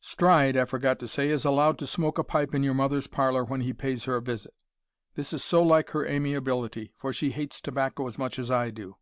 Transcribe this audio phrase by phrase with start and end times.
[0.00, 3.44] "Stride, I forgot to say, is allowed to smoke a pipe in your mother's parlour
[3.44, 4.54] when he pays her a visit.
[5.16, 8.96] This is so like her amiability, for she hates tobacco as much as I do.